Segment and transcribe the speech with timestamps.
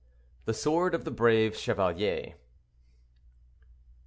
[0.45, 2.33] "THE SWORD OF THE BRAVE CHEVALIER."